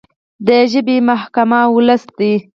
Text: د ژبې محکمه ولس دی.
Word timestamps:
د 0.47 0.49
ژبې 0.71 0.97
محکمه 1.09 1.61
ولس 1.75 2.03
دی. 2.17 2.33